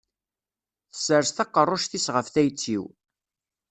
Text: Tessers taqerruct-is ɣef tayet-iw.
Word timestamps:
Tessers 0.91 1.29
taqerruct-is 1.31 2.07
ɣef 2.15 2.27
tayet-iw. 2.33 2.83